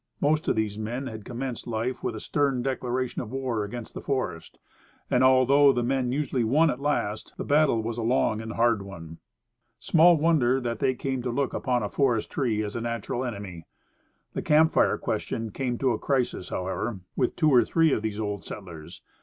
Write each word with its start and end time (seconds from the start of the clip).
Most 0.19 0.47
of 0.47 0.55
these 0.55 0.79
men 0.79 1.05
had 1.05 1.25
commenced 1.25 1.67
life 1.67 2.01
with 2.01 2.15
a 2.15 2.19
stern 2.19 2.63
declaration 2.63 3.21
of 3.21 3.31
war 3.31 3.63
against 3.63 3.93
the 3.93 4.01
forest; 4.01 4.57
and, 5.11 5.23
although 5.23 5.71
the 5.71 5.83
men 5.83 6.11
usually 6.11 6.43
won 6.43 6.71
at 6.71 6.79
last, 6.79 7.33
the 7.37 7.43
battle 7.43 7.83
was 7.83 7.99
a 7.99 8.01
long 8.01 8.41
and 8.41 8.53
hard 8.53 8.81
one. 8.81 9.19
Small 9.77 10.17
wonder 10.17 10.59
that 10.59 10.79
they 10.79 10.95
came 10.95 11.21
to 11.21 11.29
look 11.29 11.53
upon 11.53 11.83
a 11.83 11.87
forest 11.91 12.31
tree 12.31 12.63
as 12.63 12.75
a 12.75 12.81
natural 12.81 13.23
enemy. 13.23 13.67
The 14.33 14.41
camp 14.41 14.71
fire 14.71 14.97
question 14.97 15.51
came 15.51 15.77
to 15.77 15.91
a 15.91 15.99
crisis, 15.99 16.49
however, 16.49 17.01
with 17.15 17.35
two 17.35 17.51
or 17.51 17.63
three 17.63 17.93
of 17.93 18.01
these 18.01 18.19
old 18.19 18.43
settlers. 18.43 19.03